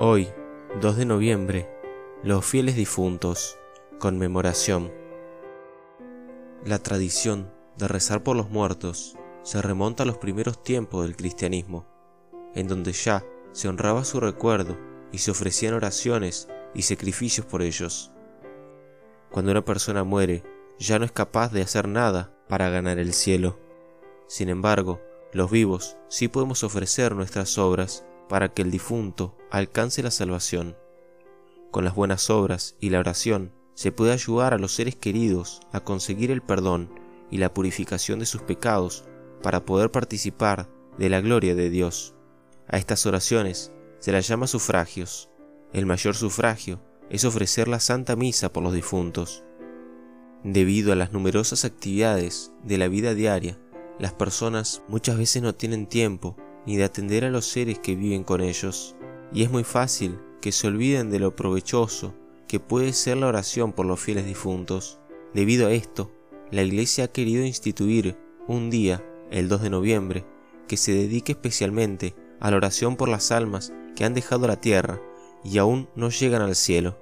Hoy, 0.00 0.28
2 0.80 0.96
de 0.96 1.04
noviembre, 1.04 1.68
los 2.22 2.44
fieles 2.44 2.76
difuntos, 2.76 3.58
conmemoración. 3.98 4.92
La 6.64 6.78
tradición 6.78 7.50
de 7.76 7.88
rezar 7.88 8.22
por 8.22 8.36
los 8.36 8.48
muertos 8.48 9.16
se 9.42 9.60
remonta 9.60 10.04
a 10.04 10.06
los 10.06 10.18
primeros 10.18 10.62
tiempos 10.62 11.04
del 11.04 11.16
cristianismo, 11.16 11.86
en 12.54 12.68
donde 12.68 12.92
ya 12.92 13.24
se 13.52 13.68
honraba 13.68 14.04
su 14.04 14.20
recuerdo 14.20 14.78
y 15.10 15.18
se 15.18 15.30
ofrecían 15.30 15.74
oraciones 15.74 16.48
y 16.74 16.82
sacrificios 16.82 17.46
por 17.46 17.62
ellos. 17.62 18.12
Cuando 19.30 19.50
una 19.50 19.64
persona 19.64 20.04
muere, 20.04 20.42
ya 20.78 20.98
no 20.98 21.04
es 21.04 21.12
capaz 21.12 21.52
de 21.52 21.62
hacer 21.62 21.88
nada 21.88 22.32
para 22.48 22.70
ganar 22.70 22.98
el 22.98 23.12
cielo. 23.12 23.58
Sin 24.28 24.50
embargo, 24.50 25.00
los 25.32 25.50
vivos 25.50 25.96
sí 26.08 26.28
podemos 26.28 26.62
ofrecer 26.62 27.14
nuestras 27.16 27.58
obras 27.58 28.04
para 28.28 28.52
que 28.52 28.62
el 28.62 28.70
difunto 28.70 29.36
alcance 29.50 30.02
la 30.02 30.10
salvación. 30.10 30.76
Con 31.70 31.84
las 31.84 31.94
buenas 31.94 32.30
obras 32.30 32.76
y 32.78 32.90
la 32.90 33.00
oración 33.00 33.52
se 33.74 33.90
puede 33.90 34.12
ayudar 34.12 34.54
a 34.54 34.58
los 34.58 34.72
seres 34.72 34.96
queridos 34.96 35.60
a 35.72 35.80
conseguir 35.80 36.30
el 36.30 36.42
perdón 36.42 36.90
y 37.30 37.38
la 37.38 37.52
purificación 37.52 38.18
de 38.18 38.26
sus 38.26 38.42
pecados 38.42 39.04
para 39.42 39.64
poder 39.64 39.90
participar 39.90 40.68
de 40.98 41.08
la 41.08 41.20
gloria 41.20 41.54
de 41.54 41.70
Dios. 41.70 42.14
A 42.68 42.76
estas 42.76 43.06
oraciones 43.06 43.72
se 43.98 44.12
las 44.12 44.28
llama 44.28 44.46
sufragios. 44.46 45.30
El 45.72 45.86
mayor 45.86 46.14
sufragio 46.14 46.80
es 47.10 47.24
ofrecer 47.24 47.68
la 47.68 47.80
Santa 47.80 48.16
Misa 48.16 48.52
por 48.52 48.62
los 48.62 48.74
difuntos. 48.74 49.44
Debido 50.44 50.92
a 50.92 50.96
las 50.96 51.12
numerosas 51.12 51.64
actividades 51.64 52.52
de 52.62 52.78
la 52.78 52.88
vida 52.88 53.14
diaria, 53.14 53.58
las 53.98 54.12
personas 54.12 54.82
muchas 54.88 55.18
veces 55.18 55.42
no 55.42 55.54
tienen 55.54 55.86
tiempo 55.86 56.36
ni 56.66 56.76
de 56.76 56.84
atender 56.84 57.24
a 57.24 57.30
los 57.30 57.46
seres 57.46 57.78
que 57.78 57.96
viven 57.96 58.24
con 58.24 58.40
ellos, 58.40 58.94
y 59.32 59.42
es 59.42 59.50
muy 59.50 59.64
fácil 59.64 60.18
que 60.40 60.52
se 60.52 60.66
olviden 60.66 61.10
de 61.10 61.18
lo 61.18 61.34
provechoso 61.34 62.14
que 62.46 62.60
puede 62.60 62.92
ser 62.92 63.16
la 63.18 63.26
oración 63.26 63.72
por 63.72 63.86
los 63.86 64.00
fieles 64.00 64.26
difuntos. 64.26 65.00
Debido 65.34 65.66
a 65.66 65.72
esto, 65.72 66.10
la 66.50 66.62
Iglesia 66.62 67.04
ha 67.04 67.08
querido 67.08 67.44
instituir 67.44 68.16
un 68.46 68.70
día, 68.70 69.04
el 69.30 69.48
2 69.48 69.62
de 69.62 69.70
noviembre, 69.70 70.26
que 70.66 70.76
se 70.76 70.92
dedique 70.92 71.32
especialmente 71.32 72.14
a 72.40 72.50
la 72.50 72.56
oración 72.56 72.96
por 72.96 73.08
las 73.08 73.30
almas 73.32 73.72
que 73.94 74.04
han 74.04 74.14
dejado 74.14 74.46
la 74.46 74.60
tierra 74.60 75.00
y 75.44 75.58
aún 75.58 75.88
no 75.94 76.08
llegan 76.10 76.42
al 76.42 76.54
cielo. 76.54 76.98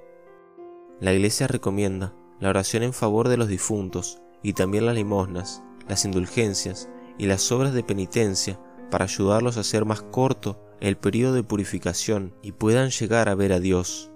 La 1.01 1.13
Iglesia 1.13 1.47
recomienda 1.47 2.15
la 2.41 2.49
oración 2.49 2.83
en 2.83 2.93
favor 2.93 3.29
de 3.29 3.37
los 3.37 3.49
difuntos 3.49 4.21
y 4.43 4.55
también 4.55 4.87
las 4.87 4.95
limosnas, 4.95 5.63
las 5.89 6.05
indulgencias 6.05 6.89
y 7.19 7.27
las 7.27 7.51
obras 7.53 7.73
de 7.73 7.83
penitencia 7.83 8.61
para 8.91 9.05
ayudarlos 9.05 9.57
a 9.57 9.61
hacer 9.61 9.85
más 9.85 10.03
corto 10.03 10.63
el 10.81 10.97
periodo 10.97 11.35
de 11.35 11.43
purificación 11.43 12.35
y 12.43 12.53
puedan 12.53 12.91
llegar 12.91 13.29
a 13.29 13.35
ver 13.35 13.53
a 13.53 13.61
Dios. 13.61 14.11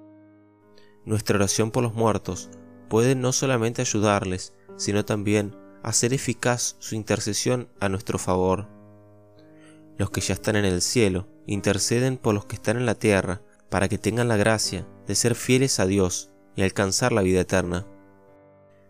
Nuestra 1.04 1.36
oración 1.36 1.70
por 1.70 1.82
los 1.82 1.94
muertos 1.94 2.50
puede 2.88 3.14
no 3.14 3.32
solamente 3.32 3.82
ayudarles, 3.82 4.54
sino 4.76 5.04
también 5.04 5.56
hacer 5.82 6.12
eficaz 6.12 6.76
su 6.78 6.94
intercesión 6.94 7.68
a 7.80 7.88
nuestro 7.88 8.18
favor. 8.18 8.68
Los 9.96 10.10
que 10.10 10.20
ya 10.20 10.34
están 10.34 10.56
en 10.56 10.64
el 10.64 10.82
cielo 10.82 11.28
interceden 11.46 12.16
por 12.16 12.34
los 12.34 12.46
que 12.46 12.56
están 12.56 12.76
en 12.76 12.86
la 12.86 12.94
tierra 12.94 13.42
para 13.70 13.88
que 13.88 13.98
tengan 13.98 14.28
la 14.28 14.36
gracia 14.36 14.86
de 15.06 15.14
ser 15.14 15.34
fieles 15.34 15.80
a 15.80 15.86
Dios 15.86 16.32
y 16.56 16.62
alcanzar 16.62 17.12
la 17.12 17.22
vida 17.22 17.40
eterna. 17.40 17.86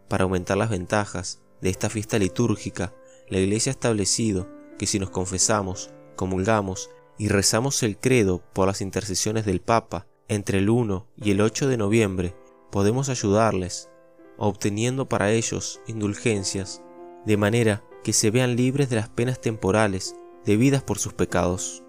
Para 0.09 0.25
aumentar 0.25 0.57
las 0.57 0.71
ventajas 0.71 1.41
de 1.61 1.71
esta 1.71 1.89
fiesta 1.89 2.19
litúrgica, 2.19 2.95
la 3.29 3.39
Iglesia 3.39 3.71
ha 3.71 3.75
establecido 3.75 4.49
que 4.79 4.87
si 4.87 4.99
nos 4.99 5.11
confesamos, 5.11 5.91
comulgamos 6.17 6.91
y 7.19 7.29
rezamos 7.29 7.83
el 7.83 7.99
credo 7.99 8.43
por 8.53 8.67
las 8.67 8.81
intercesiones 8.81 9.45
del 9.45 9.61
Papa 9.61 10.07
entre 10.29 10.59
el 10.59 10.71
1 10.71 11.07
y 11.17 11.33
el 11.33 11.41
8 11.41 11.69
de 11.69 11.77
noviembre, 11.77 12.35
podemos 12.71 13.09
ayudarles, 13.09 13.91
obteniendo 14.39 15.09
para 15.09 15.31
ellos 15.33 15.81
indulgencias, 15.87 16.83
de 17.27 17.37
manera 17.37 17.85
que 18.03 18.13
se 18.13 18.31
vean 18.31 18.57
libres 18.57 18.89
de 18.89 18.97
las 18.97 19.09
penas 19.09 19.41
temporales 19.41 20.17
debidas 20.45 20.83
por 20.83 20.99
sus 20.99 21.13
pecados. 21.13 21.83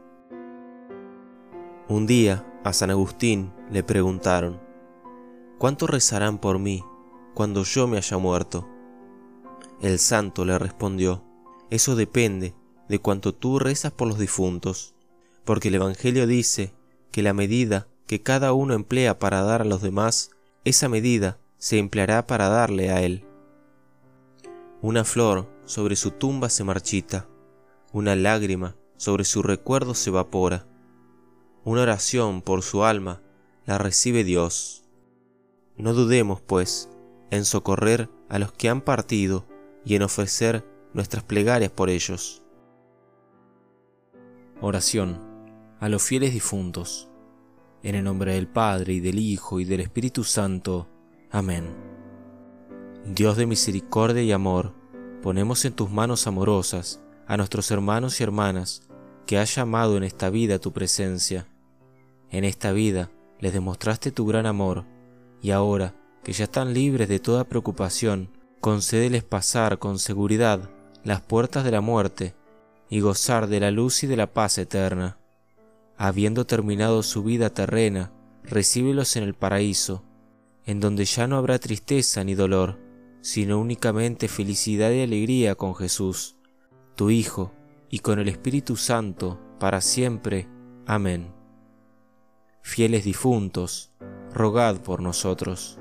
Un 1.88 2.08
día 2.08 2.46
a 2.64 2.74
San 2.74 2.90
Agustín 2.90 3.54
le 3.70 3.84
preguntaron, 3.84 4.60
¿cuánto 5.58 5.88
rezarán 5.88 6.38
por 6.38 6.60
mí 6.60 6.84
cuando 7.34 7.64
yo 7.64 7.88
me 7.88 7.98
haya 7.98 8.18
muerto? 8.18 8.68
El 9.82 9.98
santo 9.98 10.46
le 10.46 10.60
respondió, 10.60 11.24
eso 11.72 11.96
depende 11.96 12.54
de 12.88 13.00
cuanto 13.00 13.34
tú 13.34 13.58
rezas 13.58 13.92
por 13.92 14.08
los 14.08 14.20
difuntos, 14.20 14.94
porque 15.44 15.70
el 15.70 15.76
Evangelio 15.76 16.28
dice 16.28 16.76
que 17.12 17.24
la 17.24 17.34
medida 17.34 17.88
que 18.06 18.22
cada 18.22 18.54
uno 18.54 18.76
emplea 18.76 19.18
para 19.18 19.42
dar 19.42 19.62
a 19.62 19.66
los 19.66 19.82
demás, 19.82 20.30
esa 20.66 20.88
medida 20.88 21.40
se 21.58 21.80
empleará 21.80 22.28
para 22.28 22.48
darle 22.48 22.92
a 22.92 23.02
él. 23.02 23.26
Una 24.84 25.04
flor 25.04 25.50
sobre 25.66 25.96
su 25.96 26.12
tumba 26.12 26.50
se 26.50 26.64
marchita, 26.64 27.28
una 27.92 28.16
lágrima 28.16 28.76
sobre 28.98 29.24
su 29.24 29.42
recuerdo 29.42 29.96
se 29.96 30.12
evapora, 30.12 30.68
una 31.64 31.82
oración 31.82 32.44
por 32.44 32.62
su 32.62 32.84
alma 32.84 33.24
la 33.66 33.80
recibe 33.80 34.24
Dios. 34.24 34.84
No 35.76 35.94
dudemos, 35.94 36.40
pues, 36.40 36.88
en 37.32 37.46
socorrer 37.46 38.10
a 38.30 38.38
los 38.38 38.52
que 38.52 38.70
han 38.70 38.82
partido 38.82 39.48
y 39.86 39.96
en 39.96 40.04
ofrecer 40.04 40.66
nuestras 40.94 41.24
plegarias 41.24 41.72
por 41.72 41.90
ellos. 41.90 42.44
Oración 44.62 45.20
a 45.80 45.90
los 45.90 46.04
fieles 46.04 46.34
difuntos. 46.34 47.10
En 47.84 47.96
el 47.96 48.04
nombre 48.04 48.36
del 48.36 48.48
Padre 48.48 48.94
y 48.94 49.00
del 49.00 49.18
Hijo 49.18 49.60
y 49.60 49.66
del 49.66 49.80
Espíritu 49.80 50.24
Santo. 50.24 50.88
Amén. 51.32 51.66
Dios 53.06 53.38
de 53.38 53.48
misericordia 53.48 54.22
y 54.22 54.32
amor, 54.32 54.74
ponemos 55.24 55.66
en 55.66 55.74
tus 55.74 55.90
manos 55.90 56.28
amorosas 56.28 57.02
a 57.26 57.38
nuestros 57.38 57.72
hermanos 57.72 58.20
y 58.20 58.24
hermanas 58.24 58.88
que 59.26 59.40
has 59.40 59.56
llamado 59.56 59.98
en 59.98 60.04
esta 60.04 60.30
vida 60.30 60.56
a 60.56 60.60
tu 60.60 60.72
presencia. 60.72 61.48
En 62.30 62.44
esta 62.44 62.72
vida 62.72 63.10
les 63.40 63.54
demostraste 63.54 64.12
tu 64.12 64.28
gran 64.28 64.46
amor, 64.46 64.86
y 65.42 65.50
ahora 65.50 65.96
que 66.24 66.34
ya 66.34 66.44
están 66.44 66.74
libres 66.74 67.10
de 67.10 67.20
toda 67.20 67.46
preocupación, 67.46 68.30
concédeles 68.62 69.24
pasar 69.24 69.80
con 69.80 70.00
seguridad 70.00 70.70
las 71.04 71.20
puertas 71.22 71.66
de 71.66 71.72
la 71.72 71.82
muerte 71.82 72.36
y 72.90 73.00
gozar 73.00 73.48
de 73.48 73.60
la 73.60 73.72
luz 73.72 74.04
y 74.04 74.08
de 74.08 74.16
la 74.16 74.28
paz 74.28 74.60
eterna. 74.60 75.18
Habiendo 75.98 76.46
terminado 76.46 77.04
su 77.04 77.24
vida 77.24 77.50
terrena, 77.50 78.12
recíbelos 78.44 79.16
en 79.16 79.24
el 79.24 79.34
paraíso, 79.34 80.04
en 80.66 80.80
donde 80.80 81.06
ya 81.06 81.28
no 81.28 81.38
habrá 81.38 81.58
tristeza 81.58 82.24
ni 82.24 82.36
dolor, 82.36 82.80
sino 83.22 83.60
únicamente 83.60 84.28
felicidad 84.28 84.92
y 84.92 85.02
alegría 85.02 85.56
con 85.56 85.76
Jesús, 85.76 86.38
tu 86.96 87.10
Hijo, 87.10 87.52
y 87.90 88.00
con 88.00 88.20
el 88.20 88.30
Espíritu 88.30 88.78
Santo, 88.78 89.40
para 89.60 89.82
siempre. 89.82 90.48
Amén. 90.86 91.34
Fieles 92.62 93.04
difuntos, 93.04 93.92
rogad 94.34 94.78
por 94.82 95.02
nosotros. 95.02 95.81